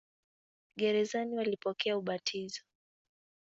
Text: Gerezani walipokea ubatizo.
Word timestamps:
Gerezani 0.77 1.35
walipokea 1.35 1.95
ubatizo. 1.97 2.61